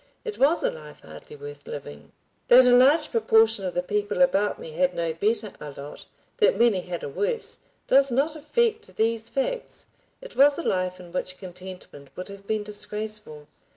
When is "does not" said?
7.85-8.35